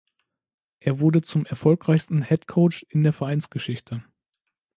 [0.79, 4.03] Er wurde zum erfolgreichsten Head Coach in der Vereinsgeschichte.